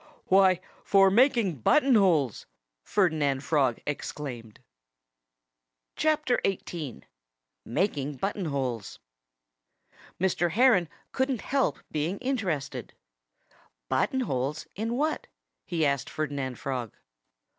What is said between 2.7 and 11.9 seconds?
Ferdinand Frog exclaimed. XVIII MAKING BUTTON HOLES Mr. Heron couldn't help